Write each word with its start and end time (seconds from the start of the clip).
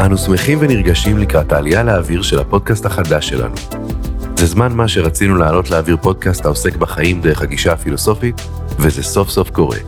אנו 0.00 0.18
שמחים 0.18 0.58
ונרגשים 0.60 1.18
לקראת 1.18 1.52
העלייה 1.52 1.82
לאוויר 1.82 2.22
של 2.22 2.38
הפודקאסט 2.38 2.86
החדש 2.86 3.28
שלנו. 3.28 3.54
זה 4.36 4.46
זמן 4.46 4.72
מה 4.72 4.88
שרצינו 4.88 5.34
לעלות 5.34 5.70
לאוויר 5.70 5.96
פודקאסט 6.02 6.44
העוסק 6.44 6.76
בחיים 6.76 7.20
דרך 7.20 7.42
הגישה 7.42 7.72
הפילוסופית, 7.72 8.40
וזה 8.78 9.02
סוף 9.02 9.28
סוף 9.28 9.50
קורה. 9.50 9.78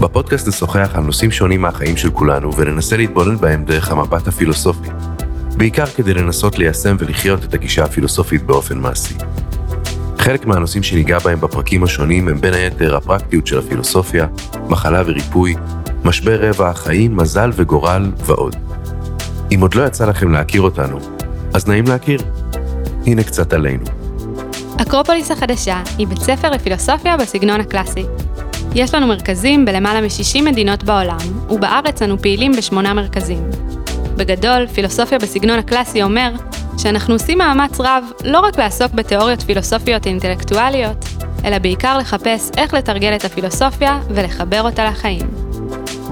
בפודקאסט 0.00 0.48
נשוחח 0.48 0.90
על 0.94 1.02
נושאים 1.02 1.30
שונים 1.30 1.60
מהחיים 1.60 1.96
של 1.96 2.10
כולנו 2.10 2.56
וננסה 2.56 2.96
להתבונן 2.96 3.36
בהם 3.36 3.64
דרך 3.64 3.90
המבט 3.90 4.28
הפילוסופי. 4.28 4.88
בעיקר 5.56 5.86
כדי 5.86 6.14
לנסות 6.14 6.58
ליישם 6.58 6.96
ולחיות 6.98 7.44
את 7.44 7.54
הגישה 7.54 7.84
הפילוסופית 7.84 8.42
באופן 8.42 8.78
מעשי. 8.78 9.14
חלק 10.18 10.46
מהנושאים 10.46 10.82
שניגע 10.82 11.18
בהם 11.18 11.40
בפרקים 11.40 11.84
השונים 11.84 12.28
הם 12.28 12.40
בין 12.40 12.54
היתר 12.54 12.96
הפרקטיות 12.96 13.46
של 13.46 13.58
הפילוסופיה, 13.58 14.26
מחלה 14.68 15.02
וריפוי, 15.06 15.54
משבר 16.04 16.48
רבע 16.48 16.68
החיים, 16.68 17.16
מזל 17.16 17.50
וגורל 17.54 18.12
ועוד. 18.24 18.65
אם 19.54 19.60
עוד 19.60 19.74
לא 19.74 19.86
יצא 19.86 20.06
לכם 20.06 20.32
להכיר 20.32 20.62
אותנו, 20.62 20.98
אז 21.54 21.68
נעים 21.68 21.84
להכיר. 21.88 22.20
הנה 23.06 23.22
קצת 23.22 23.52
עלינו. 23.52 23.84
אקרופוליס 24.82 25.30
החדשה 25.30 25.82
היא 25.98 26.06
בית 26.06 26.18
ספר 26.18 26.50
לפילוסופיה 26.50 27.16
בסגנון 27.16 27.60
הקלאסי. 27.60 28.04
יש 28.74 28.94
לנו 28.94 29.06
מרכזים 29.06 29.64
בלמעלה 29.64 30.00
מ-60 30.00 30.42
מדינות 30.42 30.84
בעולם, 30.84 31.18
ובארץ 31.50 32.02
אנו 32.02 32.18
פעילים 32.18 32.52
בשמונה 32.52 32.94
מרכזים. 32.94 33.50
בגדול, 34.16 34.66
פילוסופיה 34.66 35.18
בסגנון 35.18 35.58
הקלאסי 35.58 36.02
אומר 36.02 36.30
שאנחנו 36.78 37.14
עושים 37.14 37.38
מאמץ 37.38 37.80
רב 37.80 38.04
לא 38.24 38.40
רק 38.40 38.58
לעסוק 38.58 38.92
בתיאוריות 38.92 39.42
פילוסופיות 39.42 40.06
אינטלקטואליות, 40.06 41.04
אלא 41.44 41.58
בעיקר 41.58 41.98
לחפש 41.98 42.50
איך 42.56 42.74
לתרגל 42.74 43.14
את 43.16 43.24
הפילוסופיה 43.24 44.00
ולחבר 44.08 44.62
אותה 44.62 44.84
לחיים. 44.84 45.26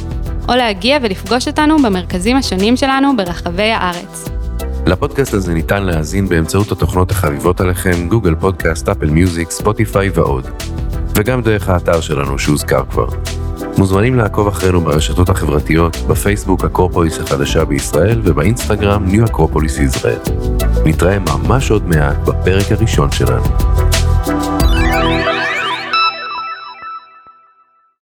או 0.49 0.55
להגיע 0.55 0.99
ולפגוש 1.03 1.49
אותנו 1.49 1.79
במרכזים 1.79 2.37
השונים 2.37 2.77
שלנו 2.77 3.17
ברחבי 3.17 3.71
הארץ. 3.71 4.38
לפודקאסט 4.89 5.35
הזה 5.35 5.55
ניתן 5.55 5.83
להאזין 5.83 6.29
באמצעות 6.29 6.73
התוכנות 6.73 7.11
החביבות 7.11 7.61
עליכם, 7.61 8.09
Google 8.09 8.35
Podcast, 8.35 8.89
Apple 8.89 9.11
Music, 9.11 9.51
Spotify 9.51 10.11
ועוד. 10.15 10.47
וגם 11.17 11.43
דרך 11.43 11.69
האתר 11.69 12.01
שלנו 12.01 12.39
שהוזכר 12.39 12.85
כבר. 12.91 13.07
מוזמנים 13.79 14.15
לעקוב 14.15 14.49
אחרינו 14.49 14.81
ברשתות 14.81 15.29
החברתיות, 15.29 15.97
בפייסבוק 15.97 16.65
אקרופוליס 16.65 17.19
החדשה 17.19 17.65
בישראל 17.65 18.21
ובאינסטגרם 18.25 19.05
New 19.05 19.25
Acropolis 19.25 19.79
ישראל. 19.79 20.21
נתראה 20.85 21.19
ממש 21.19 21.71
עוד 21.71 21.89
מעט 21.89 22.17
בפרק 22.17 22.73
הראשון 22.73 23.11
שלנו. 23.11 23.78